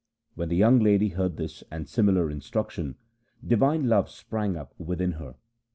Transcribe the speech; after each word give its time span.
When 0.33 0.49
the 0.49 0.55
young 0.55 0.79
lady 0.79 1.09
heard 1.09 1.37
this 1.37 1.63
and 1.69 1.87
similar 1.87 2.31
instruction, 2.31 2.95
divine 3.45 3.87
love 3.87 4.09
sprang 4.09 4.57
up 4.57 4.73
within 4.79 5.11
her. 5.11 5.35